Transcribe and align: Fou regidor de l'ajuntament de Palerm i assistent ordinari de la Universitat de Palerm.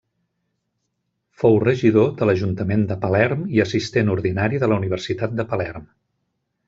Fou 1.41 1.57
regidor 1.65 2.09
de 2.21 2.29
l'ajuntament 2.29 2.85
de 2.93 2.97
Palerm 3.03 3.43
i 3.59 3.63
assistent 3.67 4.13
ordinari 4.15 4.63
de 4.65 4.71
la 4.73 4.81
Universitat 4.83 5.37
de 5.43 5.47
Palerm. 5.53 5.87